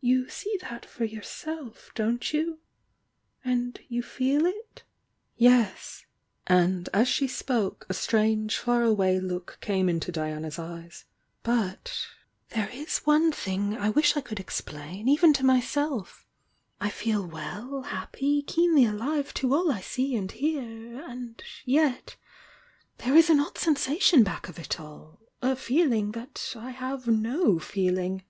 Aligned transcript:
You 0.00 0.30
see 0.30 0.56
that 0.62 0.86
for 0.86 1.04
yourself, 1.04 1.90
don't 1.94 2.32
you?— 2.32 2.60
and 3.44 3.78
you 3.88 4.02
feel 4.02 4.46
it?" 4.46 4.84
"Yes." 5.36 6.06
.*nd, 6.50 6.88
as 6.94 7.08
she 7.08 7.28
spoke, 7.28 7.84
a 7.86 7.92
strange, 7.92 8.56
far 8.56 8.80
away 8.82 9.20
look 9.20 9.58
came 9.60 9.90
into 9.90 10.10
Diana's 10.10 10.58
eyes. 10.58 11.04
"But— 11.42 11.92
there 12.54 12.70
is 12.72 13.00
one 13.00 13.32
246 13.32 13.44
THE 13.44 13.50
YOUNG 13.50 13.58
DIANA 13.58 13.74
I. 13.74 13.82
thing 13.82 13.84
I 13.84 13.90
wish 13.90 14.16
I 14.16 14.20
could 14.22 14.40
explain, 14.40 15.08
even 15.10 15.32
to 15.34 15.44
myself 15.44 16.26
I 16.80 16.86
I 16.86 16.88
feel 16.88 17.26
well, 17.26 17.82
happy, 17.82 18.44
keenly 18.46 18.86
alive 18.86 19.34
to 19.34 19.52
all 19.52 19.70
I 19.70 19.82
see 19.82 20.16
and 20.16 20.32
hear,— 20.32 21.04
and 21.06 21.42
yet— 21.66 22.16
there 23.04 23.14
is 23.14 23.28
an 23.28 23.40
odd 23.40 23.58
sensation 23.58 24.22
back 24.22 24.48
of 24.48 24.58
it 24.58 24.80
all!— 24.80 25.20
a 25.42 25.54
feeling 25.54 26.12
that 26.12 26.54
I 26.58 26.70
have 26.70 27.06
no 27.08 27.58
feeling!" 27.58 28.22